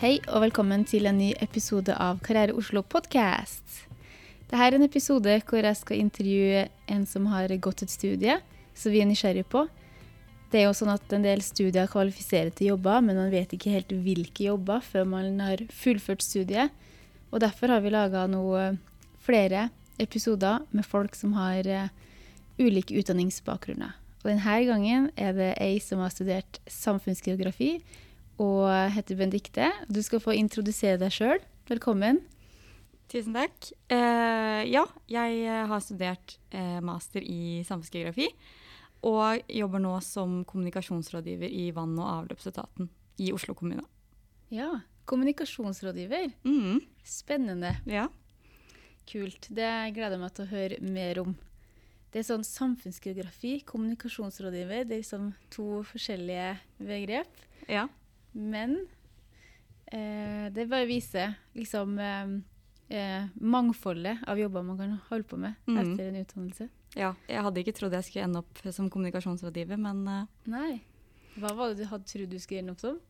[0.00, 3.82] Hei og velkommen til en ny episode av Karriere Oslo podcast.
[4.48, 6.62] Dette er en episode hvor jeg skal intervjue
[6.94, 8.38] en som har gått et studie
[8.72, 9.66] som vi er nysgjerrig på.
[10.48, 13.76] Det er jo sånn at En del studier kvalifiserer til jobber, men man vet ikke
[13.76, 16.72] helt hvilke jobber før man har fullført studiet.
[17.28, 18.24] Og Derfor har vi laga
[19.20, 21.92] flere episoder med folk som har uh,
[22.56, 24.00] ulike utdanningsbakgrunner.
[24.24, 27.82] Og Denne gangen er det ei som har studert samfunnsgeografi
[28.40, 29.68] og heter Benedicte.
[29.92, 31.42] Du skal få introdusere deg sjøl.
[31.68, 32.22] Velkommen.
[33.10, 33.72] Tusen takk.
[33.90, 38.30] Uh, ja, jeg har studert uh, master i samfunnsgeografi.
[39.06, 42.88] Og jobber nå som kommunikasjonsrådgiver i vann- og avløpsetaten
[43.20, 43.84] i Oslo kommune.
[44.52, 46.30] Ja, kommunikasjonsrådgiver.
[46.44, 46.80] Mm.
[47.04, 47.74] Spennende.
[47.88, 48.08] Ja.
[49.10, 49.48] Kult.
[49.48, 51.38] Det gleder jeg meg til å høre mer om.
[52.10, 57.42] Det er sånn samfunnsgeografi, kommunikasjonsrådgiver, det er liksom to forskjellige begrep.
[57.70, 57.86] Ja.
[58.32, 58.76] Men
[59.92, 65.54] eh, det bare viser liksom eh, eh, mangfoldet av jobber man kan holde på med
[65.66, 65.78] Mm.
[65.82, 66.68] etter en utdannelse.
[66.96, 67.14] ja.
[67.28, 70.26] Jeg hadde ikke trodd jeg skulle ende opp som kommunikasjonsrådgiver, men eh.
[70.46, 70.80] Nei.
[71.38, 73.00] Hva var det du hadde trodd du skulle ende opp som?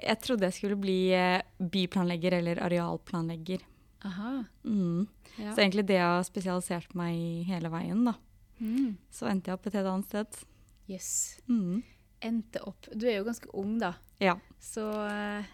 [0.00, 3.60] jeg trodde jeg skulle bli uh, byplanlegger eller arealplanlegger.
[4.04, 4.44] Aha.
[4.64, 5.06] Mm.
[5.36, 5.52] Ja.
[5.52, 8.14] Så egentlig det jeg har spesialisert meg i hele veien, da.
[8.60, 8.96] Mm.
[9.12, 10.38] Så endte jeg opp et helt annet sted.
[10.88, 11.10] Yes.
[11.48, 11.82] Mm.
[12.24, 13.94] Endte opp Du er jo ganske ung, da.
[14.22, 14.36] Ja.
[14.62, 15.50] Så eh,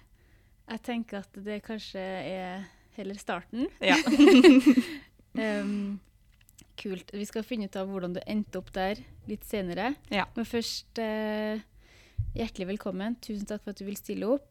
[0.70, 3.66] jeg tenker at det kanskje er heller starten.
[3.82, 3.96] Ja.
[5.62, 5.98] um,
[6.80, 7.10] kult.
[7.14, 8.94] Vi skal finne ut av hvordan du endte opp der
[9.30, 9.86] litt senere.
[10.12, 10.24] Ja.
[10.36, 11.56] Men først uh,
[12.36, 13.12] hjertelig velkommen.
[13.24, 14.50] Tusen takk for at du vil stille opp.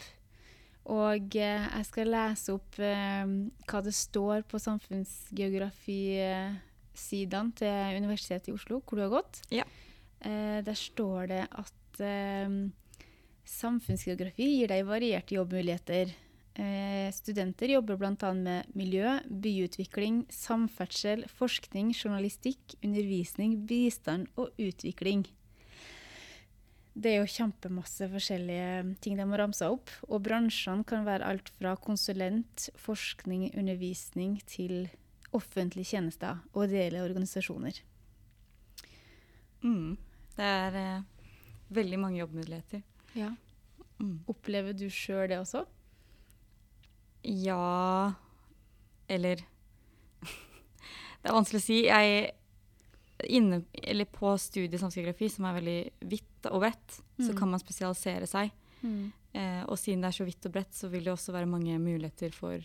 [0.90, 3.26] Og uh, jeg skal lese opp uh,
[3.70, 9.34] hva det står på samfunnsgeografisidene til Universitetet i Oslo, hvor du har gått.
[9.54, 9.66] Ja.
[10.20, 12.50] Der står det at eh,
[13.50, 16.12] samfunnsgeografi gir deg varierte jobbmuligheter.
[16.60, 18.32] Eh, studenter jobber bl.a.
[18.34, 25.28] med miljø, byutvikling, samferdsel, forskning, journalistikk, undervisning, bistand og utvikling.
[27.00, 29.92] Det er jo kjempemasse forskjellige ting de må ramse opp.
[30.10, 34.90] Og bransjene kan være alt fra konsulent, forskning, undervisning til
[35.32, 37.80] offentlige tjenester og ideelle organisasjoner.
[39.64, 39.96] Mm.
[40.36, 41.08] Det er eh,
[41.72, 42.82] veldig mange jobbmuligheter.
[43.16, 43.32] Ja.
[44.00, 44.20] Mm.
[44.32, 45.66] Opplever du sjøl det også?
[47.24, 48.14] Ja
[49.12, 49.42] Eller
[51.20, 51.80] Det er vanskelig å si.
[51.90, 52.30] Jeg
[53.36, 57.38] inne, eller På studiet samfunnsgeografi, som er veldig vidt og bredt, så Mm.
[57.38, 58.52] kan man spesialisere seg.
[58.82, 59.12] Mm.
[59.36, 61.76] Eh, og siden det er så vidt og bredt, så vil det også være mange
[61.78, 62.64] muligheter for,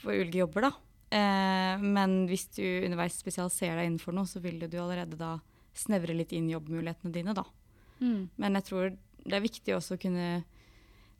[0.00, 0.70] for ulike jobber, da.
[1.12, 5.34] Eh, men hvis du underveis spesialiserer deg innenfor noe, så vil du allerede da
[5.76, 7.44] snevre litt inn jobbmulighetene dine, da.
[8.02, 8.26] Mm.
[8.36, 8.90] Men jeg tror
[9.22, 10.28] det er viktig også å kunne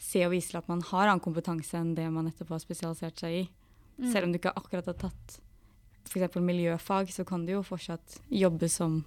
[0.03, 3.23] se og vise til at man har annen kompetanse enn det man nettopp har spesialisert
[3.23, 3.43] seg i.
[4.01, 4.09] Mm.
[4.11, 5.39] Selv om du ikke akkurat har tatt
[6.11, 6.41] f.eks.
[6.43, 9.05] miljøfag, så kan du jo fortsatt jobbe som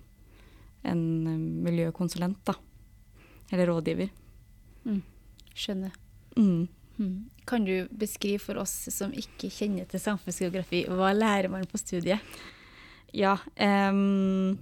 [0.85, 2.55] en eh, miljøkonsulent, da.
[3.51, 4.09] Eller rådgiver.
[5.55, 5.93] Skjønner.
[6.37, 6.67] Mm.
[6.97, 7.29] Mm.
[7.45, 12.23] Kan du beskrive for oss som ikke kjenner til samfunnsgeografi, hva lærer man på studiet?
[13.15, 13.37] Ja.
[13.55, 14.57] em,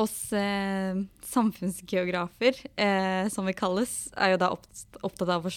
[0.00, 0.96] oss eh,
[1.26, 5.48] samfunnsgeografer, eh, som vi kalles, er jo da opptatt av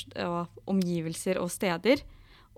[0.69, 2.03] omgivelser og steder.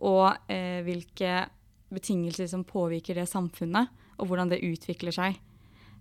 [0.04, 1.46] Og eh, hvilke
[1.94, 5.40] betingelser som påvirker det samfunnet, og hvordan det utvikler seg.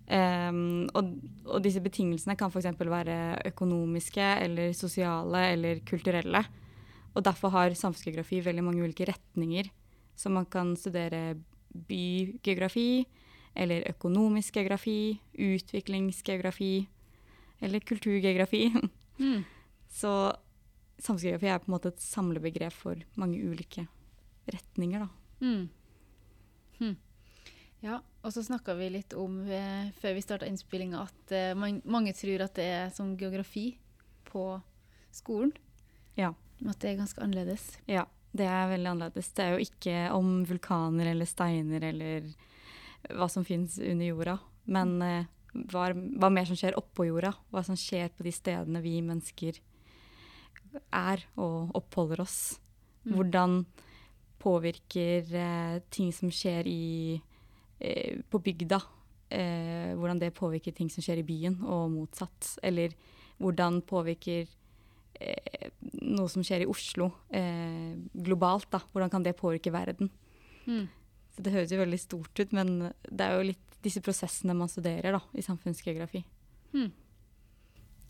[0.05, 1.15] Em, og,
[1.49, 2.67] og disse betingelsene kan f.eks.
[2.77, 3.17] være
[3.49, 6.43] økonomiske eller sosiale eller kulturelle.
[7.15, 9.71] Og derfor har samfunnsgeografi veldig mange ulike retninger.
[10.15, 11.35] Så man kan studere
[11.87, 13.05] bygeografi,
[13.55, 16.87] eller økonomisk geografi, utviklingsgeografi
[17.61, 18.71] eller kulturgeografi.
[19.15, 19.45] Mm.
[19.87, 20.09] Så
[20.99, 23.85] samfunnsgeografi er på en måte et samlebegrep for mange ulike
[24.51, 25.07] retninger, da.
[25.39, 25.69] Mm.
[26.81, 26.97] Hm.
[27.79, 31.79] Ja, og så snakka vi litt om eh, før vi starta innspillinga at eh, man,
[31.87, 33.77] mange tror at det er som geografi
[34.27, 34.43] på
[35.15, 35.53] skolen.
[36.19, 36.33] Ja.
[36.67, 37.69] At det er ganske annerledes.
[37.87, 38.03] Ja,
[38.35, 39.31] det er veldig annerledes.
[39.35, 42.27] Det er jo ikke om vulkaner eller steiner eller
[43.13, 44.37] hva som finnes under jorda,
[44.71, 45.31] men eh,
[45.71, 47.33] hva, hva mer som skjer oppå jorda.
[47.53, 49.61] Hva som skjer på de stedene vi mennesker
[50.95, 52.39] er og oppholder oss.
[53.05, 53.13] Mm.
[53.15, 53.55] Hvordan
[54.41, 57.15] påvirker eh, ting som skjer i,
[57.79, 58.81] eh, på bygda,
[59.29, 62.57] eh, hvordan det påvirker ting som skjer i byen, og motsatt.
[62.63, 62.93] Eller
[63.41, 64.45] hvordan påvirker
[65.19, 65.71] eh,
[66.01, 68.83] noe som skjer i Oslo eh, globalt, da.
[68.91, 70.11] Hvordan kan det påvirke verden?
[70.65, 70.85] Mm.
[71.35, 74.71] Så det høres jo veldig stort ut, men det er jo litt disse prosessene man
[74.71, 76.23] studerer da, i samfunnsgeografi.
[76.73, 76.89] Hmm.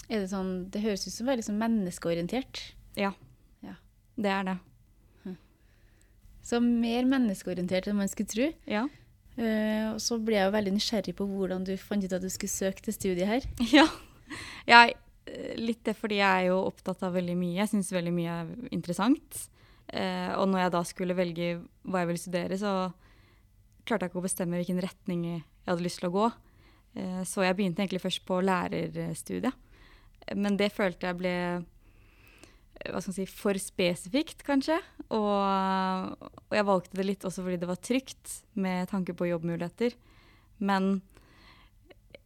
[0.06, 2.62] Er det sånn Det høres ut som veldig sånn menneskeorientert.
[2.96, 3.12] Ja.
[3.66, 3.76] Ja.
[4.16, 4.60] det er det.
[6.46, 8.52] Så mer menneskeorientert enn man skulle tro.
[8.70, 8.84] Ja.
[9.36, 12.54] Og så ble jeg jo veldig nysgjerrig på hvordan du fant ut at du skulle
[12.54, 13.48] søke til studiet her.
[13.82, 13.88] Ja.
[14.66, 14.96] Jeg,
[15.30, 17.60] eh, litt det fordi jeg er jo opptatt av veldig mye.
[17.60, 19.42] Jeg syns veldig mye er interessant.
[19.86, 21.50] Uh, og når jeg da skulle velge
[21.86, 22.72] hva jeg ville studere, så
[23.86, 26.26] klarte jeg ikke å bestemme hvilken retning jeg hadde lyst til å gå.
[26.96, 29.64] Eh, så jeg begynte egentlig først på lærerstudiet.
[30.36, 34.80] Men det følte jeg ble eh, hva skal man si, for spesifikt, kanskje.
[35.10, 39.96] Og, og jeg valgte det litt også fordi det var trygt, med tanke på jobbmuligheter.
[40.66, 40.98] Men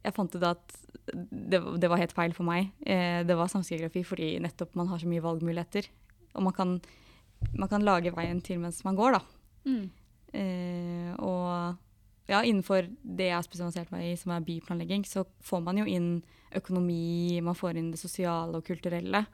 [0.00, 0.76] jeg fant ut at
[1.10, 2.70] det, det var helt feil for meg.
[2.86, 5.90] Eh, det var samfunnsgeografi fordi nettopp man har så mye valgmuligheter.
[6.38, 6.76] Og man kan,
[7.58, 9.24] man kan lage veien til mens man går, da.
[10.32, 11.76] Eh, og
[12.30, 15.86] ja, innenfor det jeg har spesialisert meg i, som er byplanlegging, så får man jo
[15.90, 16.22] inn
[16.54, 19.24] økonomi, man får inn det sosiale og kulturelle.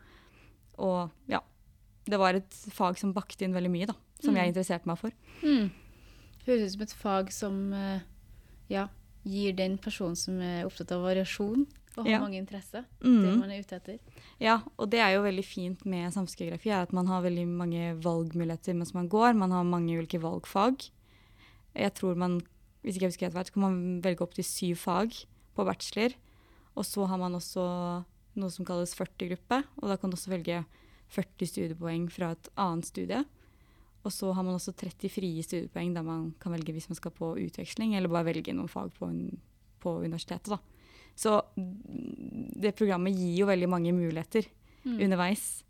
[0.78, 1.40] Og ja,
[2.06, 3.96] det var et fag som bakte inn veldig mye, da.
[4.20, 4.36] Som Mm.
[4.40, 5.10] jeg interesserte meg for.
[5.42, 5.70] Mm.
[6.46, 8.00] Høres ut som et fag som eh,
[8.72, 8.88] ja,
[9.24, 11.66] gir den personen som er opptatt av variasjon
[11.96, 12.18] og har Ja.
[12.20, 13.38] mange interesser, det Mm.
[13.40, 13.98] man er ute etter.
[14.40, 17.94] Ja, og det er jo veldig fint med samfunnsgeografi, er at man har veldig mange
[18.02, 19.34] valgmuligheter mens man går.
[19.36, 20.90] Man har mange ulike valgfag.
[21.74, 22.40] Jeg tror man,
[22.84, 25.12] hvis ikke jeg husker helt hvert, kan man velge opp til syv fag
[25.56, 26.14] på bachelor.
[26.76, 28.04] Og så har man også
[28.36, 30.64] noe som kalles 40-gruppe, og da kan du også velge
[31.08, 33.24] 40 studiepoeng fra et annet studie.
[34.04, 37.10] Og så har man også 30 frie studiepoeng der man kan velge hvis man skal
[37.10, 39.40] på utveksling, eller bare velge noen fag på, en,
[39.80, 40.48] på universitetet.
[40.48, 40.58] Da.
[41.16, 44.46] Så det programmet gir jo veldig mange muligheter
[44.86, 45.00] Mm.
[45.02, 45.64] underveis.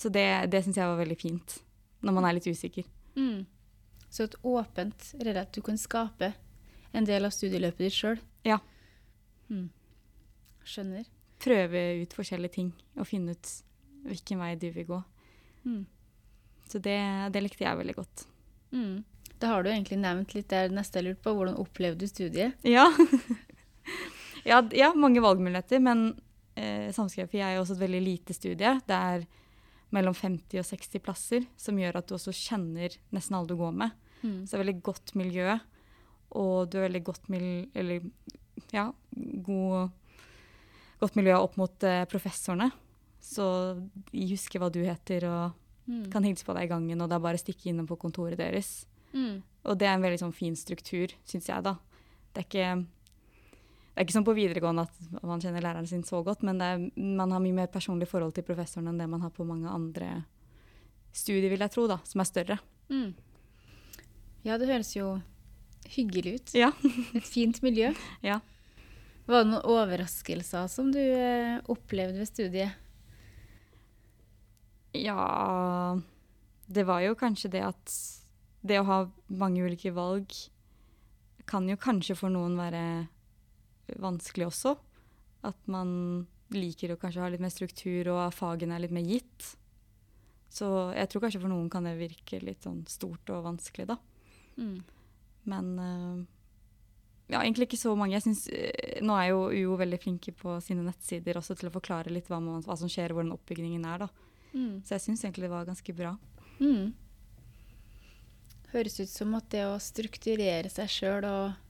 [0.00, 1.58] Så det, det syns jeg var veldig fint,
[2.00, 2.86] når man er litt usikker.
[3.14, 3.42] Mm.
[4.08, 6.30] Så et åpent, redd at du kan skape
[6.96, 8.16] en del av studieløpet ditt sjøl.
[8.48, 8.56] Ja.
[9.50, 9.66] Mm.
[10.64, 11.04] Skjønner.
[11.44, 13.52] Prøve ut forskjellige ting og finne ut
[14.08, 15.02] hvilken vei du vil gå.
[15.68, 15.84] Mm.
[16.72, 16.96] Så det,
[17.36, 18.24] det likte jeg veldig godt.
[18.72, 19.04] Mm.
[19.40, 21.36] Da har du egentlig nevnt litt der neste jeg lurte på.
[21.36, 22.56] Hvordan opplevde du studiet?
[22.64, 22.88] Ja,
[24.44, 26.10] ja, ja mange valgmuligheter, men
[26.56, 28.74] eh, samskrevet er jo også et veldig lite studie.
[28.86, 29.26] Det er
[29.94, 33.72] mellom 50 og 60 plasser, som gjør at du også kjenner nesten alle du går
[33.74, 33.96] med.
[34.22, 34.44] Mm.
[34.44, 35.56] Så det er veldig godt miljø,
[36.38, 38.04] og du har veldig godt, mil eller,
[38.74, 38.90] ja,
[39.46, 39.90] god,
[41.00, 42.70] godt miljø opp mot eh, professorene.
[43.20, 43.46] Så
[44.12, 45.56] de husker hva du heter og
[45.90, 46.10] Mm.
[46.12, 48.38] kan hilse på deg i gangen, og det er bare å stikke innom på kontoret
[48.38, 48.86] deres.
[49.12, 49.42] Mm.
[49.64, 51.72] Og det er en veldig sånn fin struktur, syns jeg, da.
[52.30, 52.86] Det er ikke
[54.00, 56.68] det er ikke som på videregående at man kjenner læreren sin så godt, men det
[56.72, 59.68] er, man har mye mer personlig forhold til professoren enn det man har på mange
[59.68, 60.22] andre
[61.12, 62.56] studier, vil jeg tro, da, som er større.
[62.88, 63.10] Mm.
[64.46, 65.10] Ja, det høres jo
[65.92, 66.54] hyggelig ut.
[66.56, 66.70] Ja.
[67.20, 67.92] Et fint miljø.
[68.24, 68.38] Ja.
[69.28, 72.80] Var det noen overraskelser som du eh, opplevde ved studiet?
[74.96, 75.94] Ja
[76.66, 78.00] Det var jo kanskje det at
[78.64, 80.32] det å ha mange ulike valg
[81.44, 82.82] kan jo kanskje for noen være
[83.98, 84.76] vanskelig også.
[85.48, 89.06] At man liker å kanskje ha litt mer struktur, og at fagene er litt mer
[89.06, 89.54] gitt.
[90.50, 90.66] Så
[90.96, 93.96] jeg tror kanskje for noen kan det virke litt sånn stort og vanskelig, da.
[94.58, 94.80] Mm.
[95.50, 96.16] Men eh,
[97.30, 98.16] ja, egentlig ikke så mange.
[98.16, 101.74] Jeg synes, eh, Nå er jo UO veldig flinke på sine nettsider også til å
[101.76, 104.06] forklare litt hva, man, hva som skjer, hvordan oppbyggingen er.
[104.06, 104.10] da.
[104.50, 104.82] Mm.
[104.82, 106.16] Så jeg syns egentlig det var ganske bra.
[106.58, 106.90] Mm.
[108.74, 111.69] Høres ut som at det å strukturere seg sjøl og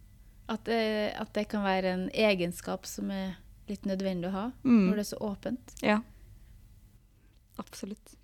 [0.51, 0.81] at det,
[1.21, 3.37] at det kan være en egenskap som er
[3.71, 4.89] litt nødvendig å ha Mm.
[4.89, 5.75] når det er så åpent.
[5.87, 6.01] Ja.
[7.61, 8.17] Absolutt.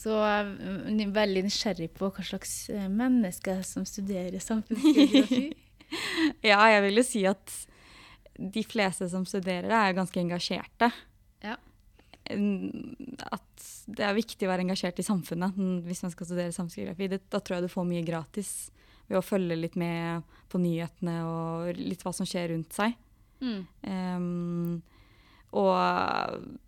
[0.00, 5.50] Så jeg er veldig nysgjerrig på hva slags eh, mennesker som studerer samfunnsgeografi.
[6.40, 7.50] Ja, jeg vil jo si at
[8.40, 10.88] de fleste som studerer det, er ganske engasjerte.
[11.44, 11.58] Ja.
[12.32, 17.10] At det er viktig å være engasjert i samfunnet mm, hvis man skal studere samfunnsgeografi.
[17.28, 18.54] Da tror jeg du får mye gratis
[19.12, 22.96] ved å følge litt med på nyhetene og litt hva som skjer rundt seg.
[23.42, 23.60] Mm.
[23.84, 24.82] Um,
[25.52, 25.72] og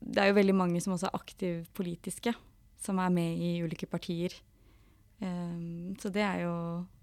[0.05, 2.35] det er jo veldig mange som også er aktive politiske,
[2.85, 4.37] som er med i ulike partier.
[5.23, 6.55] Um, så det er jo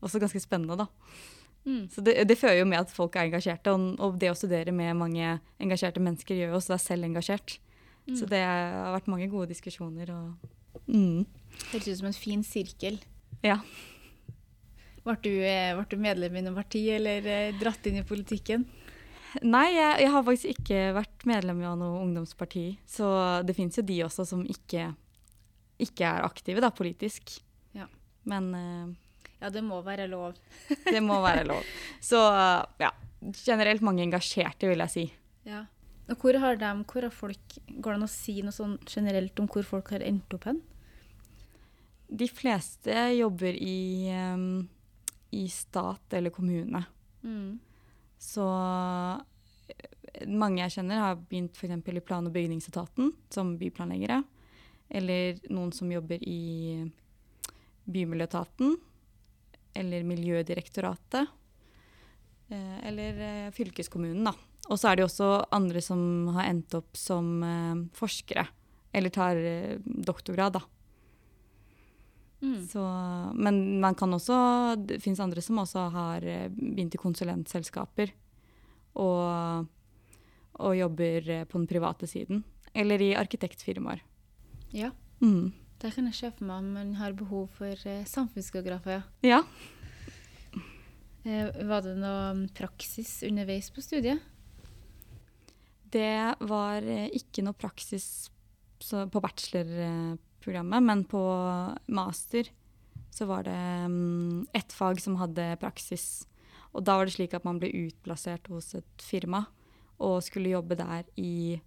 [0.04, 0.90] også ganske spennende, da.
[1.66, 1.90] Mm.
[1.94, 4.74] Så det, det fører jo med at folk er engasjerte, og, og det å studere
[4.76, 7.58] med mange engasjerte mennesker gjør jo også deg selv engasjert.
[8.18, 10.10] Så det har vært mange gode diskusjoner.
[10.12, 11.24] Og, mm.
[11.72, 12.98] Høres ut som en fin sirkel.
[13.46, 13.60] Ja.
[15.06, 18.66] Ble du, eh, ble du medlem i noe parti, eller eh, dratt inn i politikken?
[19.42, 22.66] Nei, jeg, jeg har faktisk ikke vært medlem av noe ungdomsparti.
[22.90, 23.08] Så
[23.48, 24.90] det fins jo de også som ikke,
[25.82, 27.38] ikke er aktive da, politisk.
[27.78, 27.88] Ja.
[28.28, 28.90] Men uh,
[29.40, 30.36] Ja, det må være lov.
[30.94, 31.70] det må være lov.
[32.04, 32.20] Så
[32.82, 32.92] ja,
[33.46, 35.06] generelt mange engasjerte, vil jeg si.
[35.48, 35.64] Ja.
[36.12, 39.40] Og hvor har de, hvor har folk, Går det an å si noe sånn generelt
[39.40, 40.60] om hvor folk har endt opp hen?
[42.12, 44.68] de fleste jobber i, um,
[45.32, 46.84] i stat eller kommune.
[47.24, 47.60] Mm.
[48.22, 48.46] Så
[49.72, 51.74] eh, mange jeg kjenner, har begynt f.eks.
[51.88, 54.22] i plan- og bygningsetaten som byplanleggere.
[54.92, 56.84] Eller noen som jobber i
[57.88, 58.76] Bymiljøetaten.
[59.74, 61.32] Eller Miljødirektoratet.
[62.52, 64.36] Eh, eller eh, fylkeskommunen, da.
[64.70, 67.42] Og så er det også andre som har endt opp som
[67.98, 68.46] forskere.
[68.94, 69.40] Eller tar
[69.82, 70.62] doktorgrad, da.
[72.42, 72.68] Mm.
[72.68, 72.82] Så,
[73.38, 74.36] men man kan også
[74.82, 78.14] Det fins andre som også har eh, begynt i konsulentselskaper.
[79.02, 79.68] Og,
[80.60, 82.44] og jobber eh, på den private siden.
[82.74, 84.02] Eller i arkitektfirmaer.
[84.74, 84.92] Ja.
[85.22, 85.52] Mm.
[85.82, 89.06] Der kan jeg for meg om man har behov for eh, samfunnsgeografer.
[89.26, 89.44] Ja.
[91.22, 94.22] Var det noe praksis underveis på studiet?
[95.92, 96.82] Det var
[97.14, 98.42] ikke noe praksis på
[98.82, 99.22] på
[100.42, 102.50] bachelorprogrammet, men på master
[103.12, 106.28] så var det um, ett fag som hadde praksis.
[106.72, 109.46] Og da var det slik at man ble utplassert hos et firma
[110.00, 111.60] og skulle jobbe der i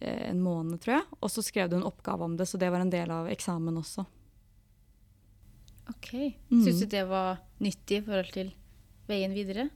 [0.00, 1.04] eh, en måned, tror jeg.
[1.20, 3.78] Og så skrev du en oppgave om det, så det var en del av eksamen
[3.78, 4.04] også.
[5.88, 6.12] OK.
[6.50, 6.64] Mm.
[6.64, 8.52] Syns du det var nyttig i forhold til
[9.08, 9.70] veien videre?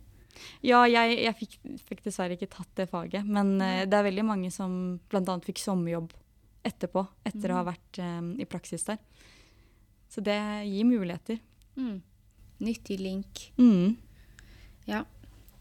[0.60, 4.26] Ja, jeg, jeg fikk, fikk dessverre ikke tatt det faget, men eh, det er veldig
[4.26, 5.38] mange som bl.a.
[5.46, 6.12] fikk sommerjobb
[6.66, 7.70] etterpå, etter å ha Mhm.
[7.72, 8.98] vært eh, i praksis der.
[10.10, 10.36] Så det
[10.68, 11.38] gir muligheter.
[11.76, 12.00] Mm.
[12.60, 13.52] Nyttig link.
[13.58, 13.96] Mm.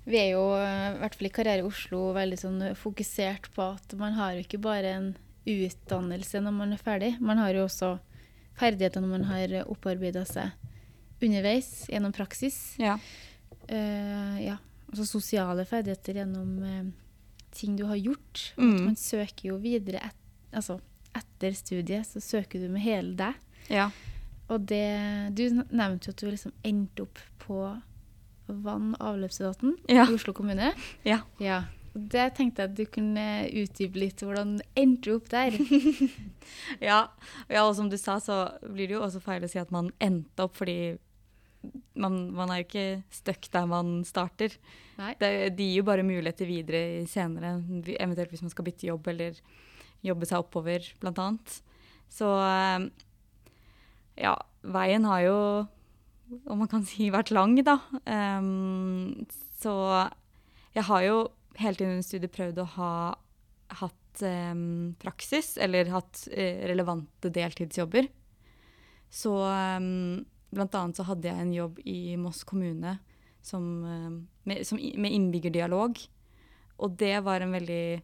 [0.05, 3.95] Vi er jo, eh, i hvert fall i Karriere Oslo, veldig sånn fokusert på at
[3.97, 5.07] man har jo ikke bare en
[5.49, 7.15] utdannelse når man er ferdig.
[7.19, 7.95] Man har jo også
[8.55, 10.51] ferdigheter når man har opparbeida seg
[11.25, 12.75] underveis gjennom praksis.
[12.77, 12.99] Ja.
[13.65, 14.57] Uh, ja.
[14.91, 16.91] Altså sosiale ferdigheter gjennom uh,
[17.51, 18.51] ting du har gjort.
[18.61, 18.77] Mm.
[18.91, 20.21] Man søker jo videre et,
[20.53, 20.77] altså,
[21.15, 23.33] etter studiet, så søker du med hele deg.
[23.69, 23.89] ja.
[24.47, 25.41] Og det Du
[25.73, 27.81] nevnte jo at du liksom endte opp på
[28.47, 30.03] vann- og avløpsetaten Ja.
[30.05, 30.67] i Oslo kommune.
[31.03, 31.21] Ja.
[31.41, 31.63] Ja.
[31.95, 34.21] Og det tenkte jeg at du kunne utdype litt.
[34.21, 35.49] Hvordan endte du opp der?
[36.81, 37.07] Ja.
[37.49, 39.89] ja, og som du sa, så blir det jo også feil å si at man
[40.03, 40.97] endte opp, fordi
[41.97, 44.53] man, man er jo ikke stuck der man starter.
[44.99, 45.15] Nei.
[45.19, 47.55] Det, de gir jo bare muligheter videre senere,
[47.97, 49.39] eventuelt hvis man skal bytte jobb eller
[50.05, 51.55] jobbe seg oppover, blant annet.
[52.11, 52.85] Så eh,
[54.21, 54.35] ja,
[54.75, 55.39] veien har jo,
[56.45, 57.79] om man kan si, vært lang, da.
[58.05, 59.25] Um,
[59.61, 59.75] så
[60.75, 61.19] jeg har jo
[61.59, 62.93] hele tiden under studiet prøvd å ha
[63.79, 68.07] hatt um, praksis, eller hatt uh, relevante deltidsjobber.
[69.11, 70.23] Så um,
[70.55, 72.97] blant annet så hadde jeg en jobb i Moss kommune
[73.45, 74.11] som, eh,
[74.43, 75.99] med, som, med innbyggerdialog.
[76.81, 78.01] Og det var en veldig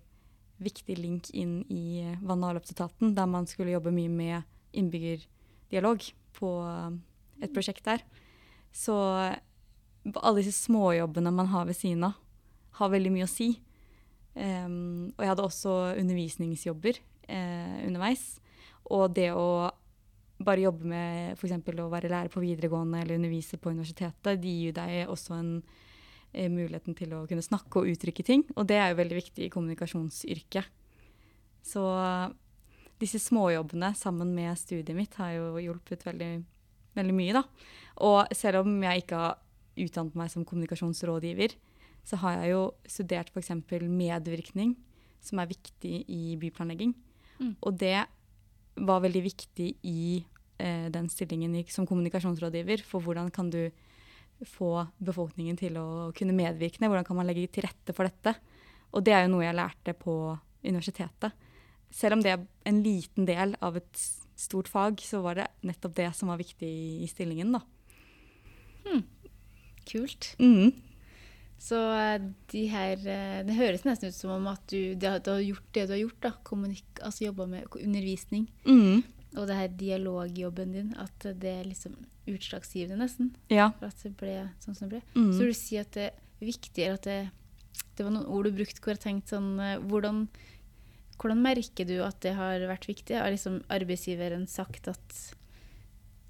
[0.62, 4.44] viktig link inn i vann- og avløpsetaten, der man skulle jobbe mye med
[4.78, 6.06] innbyggerdialog
[6.38, 7.00] på eh,
[7.46, 8.04] et prosjekt der.
[8.72, 8.96] Så
[10.16, 12.16] alle disse småjobbene man har ved siden av,
[12.80, 13.52] har veldig mye å si.
[14.32, 18.24] Um, og jeg hadde også undervisningsjobber eh, underveis.
[18.92, 19.70] Og det å
[20.42, 21.54] bare jobbe med f.eks.
[21.84, 25.52] å være lærer på videregående eller undervise på universitetet, de gir deg også en
[26.34, 28.46] muligheten til å kunne snakke og uttrykke ting.
[28.56, 30.70] Og det er jo veldig viktig i kommunikasjonsyrket.
[31.66, 31.84] Så
[33.02, 36.32] disse småjobbene sammen med studiet mitt har jo hjulpet veldig,
[36.98, 37.44] veldig mye, da.
[38.06, 39.40] Og selv om jeg ikke har
[39.82, 41.56] utdannet meg som kommunikasjonsrådgiver,
[42.08, 43.54] så har jeg jo studert f.eks.
[43.86, 44.76] medvirkning,
[45.22, 46.96] som er viktig i byplanlegging.
[47.42, 47.56] Mm.
[47.62, 48.00] Og det
[48.82, 50.24] var veldig viktig i
[50.58, 52.86] eh, den stillingen som kommunikasjonsrådgiver.
[52.88, 53.70] For hvordan kan du
[54.48, 56.90] få befolkningen til å kunne medvirkne?
[56.90, 58.36] Hvordan kan man legge til rette for dette?
[58.92, 60.16] Og det er jo noe jeg lærte på
[60.64, 61.36] universitetet.
[61.92, 64.04] Selv om det er en liten del av et
[64.40, 66.70] stort fag, så var det nettopp det som var viktig
[67.04, 67.62] i, stillingen, da.
[69.92, 70.34] Kult.
[70.40, 70.72] Mm.
[71.62, 75.42] Så eh, de her eh, Det høres nesten ut som om at du, du har
[75.44, 76.32] gjort det du har gjort, da.
[76.48, 78.48] Kommunik altså jobba med undervisning.
[78.66, 79.04] Mm.
[79.40, 81.96] Og det her dialogjobben din, at det er liksom
[82.30, 83.32] utslagsgivende, nesten.
[83.52, 83.70] Ja.
[83.80, 85.04] For at det ble sånn som det ble.
[85.16, 85.30] Mm.
[85.32, 87.20] Så vil du si at det er viktig, eller at det,
[87.96, 90.26] det var noen ord du brukte hvor jeg tenkte sånn eh, hvordan,
[91.22, 93.16] hvordan merker du at det har vært viktig?
[93.18, 95.22] Har liksom arbeidsgiveren sagt at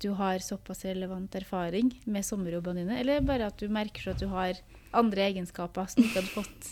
[0.01, 4.29] du har såpass relevant erfaring med sommerjobbene dine, eller bare at du merker at du
[4.31, 4.58] har
[4.98, 6.72] andre egenskaper som du ikke hadde fått?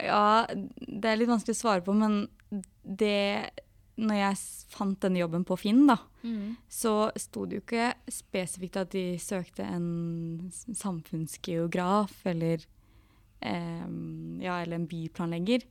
[0.00, 2.22] Ja, det er litt vanskelig å svare på, men
[2.82, 3.50] det
[4.00, 4.40] Når jeg
[4.72, 5.98] fant denne jobben på Finn, da,
[6.72, 12.64] så sto det jo ikke spesifikt at de søkte en samfunnsgeograf eller
[13.44, 13.88] eh,
[14.40, 15.66] ja, eller en byplanlegger.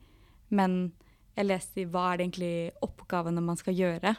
[0.54, 0.92] Men
[1.36, 2.54] jeg leste i hva er det egentlig
[2.86, 4.14] oppgavene man skal gjøre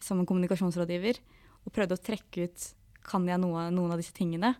[0.00, 1.20] som en kommunikasjonsrådgiver
[1.66, 2.68] og prøvde å trekke ut
[3.06, 4.54] kan jeg noe, noen av disse tingene.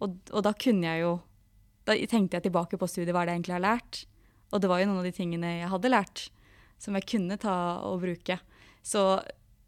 [0.00, 1.18] Og, og, da kunne jeg jo
[1.84, 4.02] Da tenkte jeg tilbake på studiet, hva er det jeg egentlig har lært?
[4.52, 6.22] Og det var jo noen av de tingene jeg hadde lært,
[6.80, 7.54] som jeg kunne ta
[7.86, 8.38] og bruke.
[8.82, 9.04] Så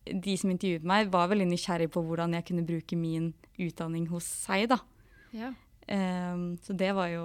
[0.04, 4.26] de som intervjuet meg, var veldig nysgjerrig på hvordan jeg kunne bruke min utdanning hos
[4.26, 4.80] seg, da.
[5.36, 5.52] Ja.
[5.86, 7.24] Um, så det var jo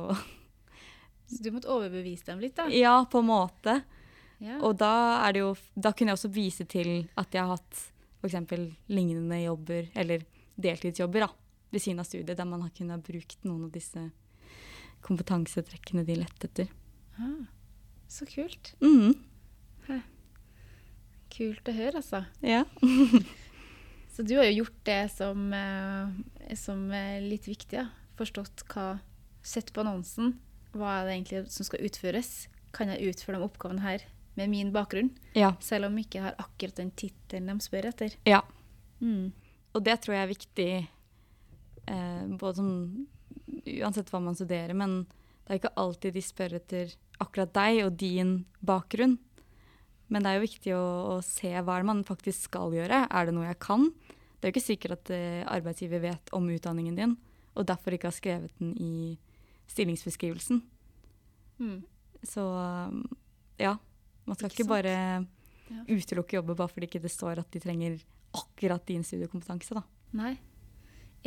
[1.27, 2.67] Så du måtte overbevise dem litt, da?
[2.71, 3.81] Ja, på en måte.
[4.39, 4.59] Ja.
[4.63, 4.93] Og da,
[5.25, 7.81] er det jo, da kunne jeg også vise til at jeg har hatt
[8.21, 8.37] f.eks.
[8.87, 10.23] lignende jobber, eller
[10.55, 14.07] deltidsjobber, da, ved siden av studiet, der man har kunnet brukt noen av disse
[15.05, 16.71] kompetansetrekkene de lette etter.
[17.19, 17.43] Ah,
[18.11, 18.73] så kult.
[18.79, 19.17] Mm.
[21.33, 22.23] Kult å høre, altså.
[22.45, 22.63] Ja.
[24.15, 27.77] Så du har jo gjort det som, eh, som er litt viktig.
[27.77, 27.89] Ja.
[28.17, 28.97] Forstått hva
[29.47, 30.33] Sett på annonsen.
[30.75, 32.31] Hva er det egentlig som skal utføres?
[32.75, 34.01] Kan jeg utføre de oppgavene her
[34.35, 35.13] med min bakgrunn?
[35.37, 35.53] ja.
[35.63, 38.17] Selv om jeg ikke har akkurat den tittelen de spør etter.
[38.27, 38.41] Ja.
[38.99, 39.31] Mm.
[39.71, 40.67] Og det tror jeg er viktig
[41.87, 42.73] eh, både som
[43.67, 45.05] Uansett hva man studerer, men
[45.45, 46.91] det er ikke alltid de spør etter
[47.23, 49.17] akkurat deg og din bakgrunn.
[50.09, 53.05] Men det er jo viktig å, å se hva man faktisk skal gjøre.
[53.11, 53.89] Er det noe jeg kan?
[54.37, 57.15] Det er jo ikke sikkert at eh, arbeidsgiver vet om utdanningen din,
[57.57, 59.17] og derfor ikke har skrevet den i
[59.67, 60.61] stillingsbeskrivelsen.
[61.59, 61.79] Mm.
[62.23, 63.01] Så um,
[63.59, 63.75] ja,
[64.25, 64.93] man skal Ikke ikke, bare
[65.67, 65.81] Ja.
[65.91, 67.97] utelukke jobber bare fordi ikke det står at de trenger
[68.37, 69.75] akkurat din studiekompetanse.
[69.75, 69.81] da.
[70.15, 70.37] Nei.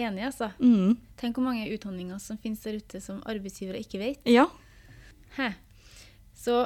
[0.00, 0.49] Enig, altså.
[0.62, 0.94] Mm.
[1.20, 4.22] Tenk hvor mange utdanninger som finnes der ute som arbeidsgivere ikke vet.
[4.30, 4.46] Ja.
[5.37, 5.50] Hæ.
[6.32, 6.62] Så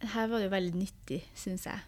[0.00, 1.80] her var det jo veldig nyttig, syns jeg.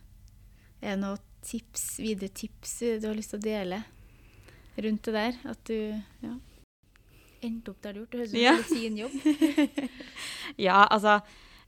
[0.83, 3.83] Er det noen tips, videre tips du har lyst til å dele
[4.81, 5.39] rundt det der?
[5.53, 5.77] At du
[6.25, 6.33] ja,
[7.47, 8.27] endte opp der du gjorde.
[8.27, 8.87] Det høres ut som Ja.
[8.89, 9.15] en jobb.
[10.59, 11.21] Ja, altså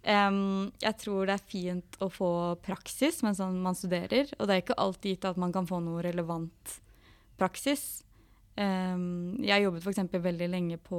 [0.03, 2.31] um, Jeg tror det er fint å få
[2.65, 4.33] praksis mens man studerer.
[4.39, 6.79] Og det er ikke alltid gitt at man kan få noe relevant
[7.39, 8.03] praksis.
[8.59, 10.03] Um, jeg jobbet f.eks.
[10.13, 10.99] veldig lenge på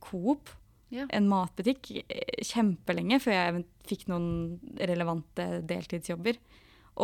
[0.00, 0.48] Coop,
[0.88, 1.04] Ja.
[1.12, 6.38] en matbutikk, eh, kjempelenge før jeg fikk noen relevante deltidsjobber.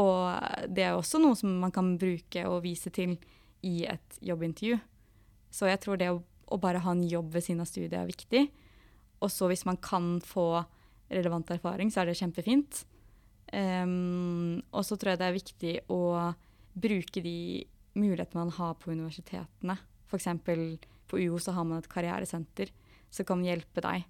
[0.01, 3.19] Og det er også noe som man kan bruke og vise til
[3.63, 4.81] i et jobbintervju.
[5.55, 8.09] Så jeg tror det å, å bare ha en jobb ved siden av studiet er
[8.09, 8.49] viktig.
[9.23, 10.65] Og så hvis man kan få
[11.13, 12.83] relevant erfaring, så er det kjempefint.
[13.55, 16.01] Um, og så tror jeg det er viktig å
[16.75, 17.39] bruke de
[17.95, 19.77] mulighetene man har på universitetene.
[20.11, 20.29] F.eks.
[20.43, 22.73] på UiO så har man et karrieresenter
[23.15, 24.05] som kan hjelpe deg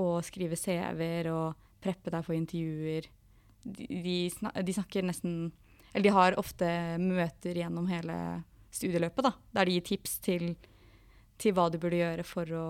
[0.00, 3.08] å skrive CV-er og preppe deg for intervjuer.
[3.64, 5.36] De, de, snak, de snakker nesten
[5.94, 6.66] Eller de har ofte
[7.00, 8.16] møter gjennom hele
[8.74, 10.48] studieløpet, da, der de gir tips til,
[11.38, 12.66] til hva du burde gjøre for å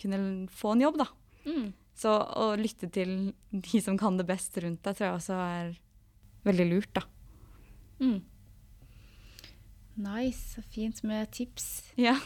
[0.00, 1.06] kunne få en jobb, da.
[1.44, 1.66] Mm.
[1.92, 5.74] Så å lytte til de som kan det best rundt deg, tror jeg også er
[6.48, 7.04] veldig lurt, da.
[8.00, 8.22] Mm.
[10.02, 10.54] Nice.
[10.54, 11.92] så Fint med tips.
[12.00, 12.16] Ja.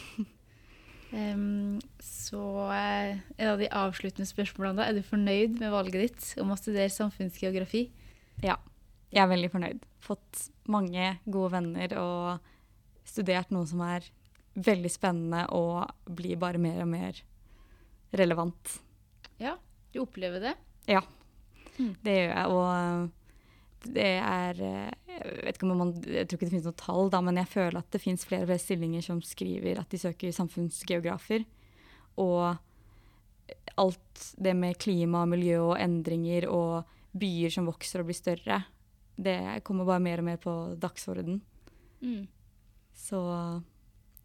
[1.14, 2.40] Em, så
[2.74, 4.88] et en av de avsluttende spørsmålene da.
[4.90, 7.90] Er du fornøyd med valget ditt om å studere samfunnsgeografi?
[8.42, 8.56] ja.
[9.14, 9.84] Jeg er veldig fornøyd.
[10.02, 12.40] Fått mange gode venner og
[13.06, 14.02] studert noe som er
[14.58, 15.86] veldig spennende og
[16.18, 17.20] blir bare mer og mer
[18.18, 18.74] relevant.
[19.40, 19.54] Ja,
[19.94, 20.54] du opplever det?
[20.90, 21.02] Ja,
[21.78, 21.94] Mm.
[22.02, 22.46] det gjør jeg.
[22.50, 23.10] Og
[23.94, 27.10] det er eh, Jeg vet ikke om man, jeg tror ikke det finnes noe tall,
[27.12, 30.00] da, men jeg føler at det finnes flere og flere stillinger som skriver at de
[30.00, 31.46] søker samfunnsgeografer.
[32.22, 32.56] Og
[33.76, 38.62] alt det med klima, miljø og endringer og byer som vokser og blir større,
[39.16, 41.40] det kommer bare mer og mer på dagsorden.
[42.04, 42.26] Mm.
[42.96, 43.20] Så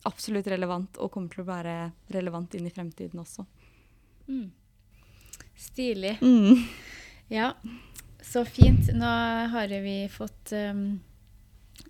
[0.08, 1.76] absolutt relevant, og kommer til å være
[2.12, 3.46] relevant inn i fremtiden også.
[4.28, 4.50] Mm.
[5.62, 6.18] Stilig.
[6.24, 6.66] Mm.
[7.32, 7.54] Ja,
[8.22, 8.92] så fint.
[8.94, 9.14] Nå
[9.52, 11.00] har vi fått um,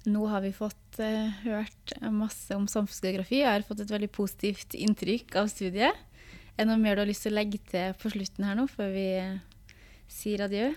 [0.08, 3.42] Nå har vi fått uh, hørt masse om samfunnsgeografi.
[3.44, 5.98] Jeg har fått et veldig positivt inntrykk av studiet.
[6.56, 8.68] Er det noe mer du har lyst til å legge til på slutten her nå,
[8.70, 9.38] før vi eh,
[10.12, 10.72] sier adjø?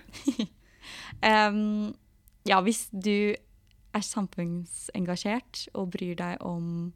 [1.30, 1.90] um,
[2.48, 3.34] ja, hvis du
[3.94, 6.92] er samfunnsengasjert og bryr deg om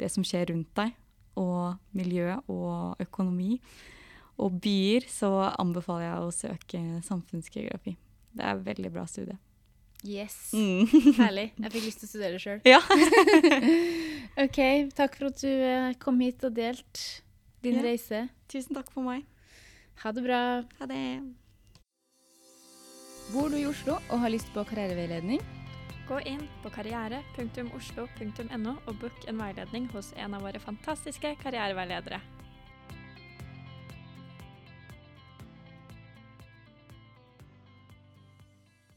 [0.00, 0.94] det som skjer rundt deg,
[1.40, 3.58] og miljø og økonomi
[4.38, 7.96] og byer, så anbefaler jeg å søke samfunnsgeografi.
[8.34, 9.36] Det er et veldig bra studie.
[10.04, 10.34] Yes.
[10.52, 10.84] Mm.
[11.16, 11.46] Herlig.
[11.56, 12.60] Jeg fikk lyst til å studere sjøl.
[12.68, 12.80] Ja.
[14.44, 14.58] OK,
[14.98, 17.00] takk for at du eh, kom hit og delt
[17.64, 17.82] din Ja.
[17.86, 18.26] reise.
[18.52, 19.24] Tusen takk for meg.
[20.02, 20.40] Ha det bra.
[20.80, 21.00] Ha det.
[23.32, 25.40] Bor du i Oslo og har lyst på karriereveiledning?
[26.04, 32.20] Gå inn på karriere.oslo.no og book en veiledning hos en av våre fantastiske karriereveiledere.